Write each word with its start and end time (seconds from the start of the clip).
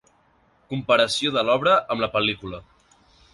Comparació 0.73 1.33
de 1.35 1.43
l'obra 1.49 1.75
amb 1.97 2.05
la 2.05 2.11
pel•lícula. 2.17 2.63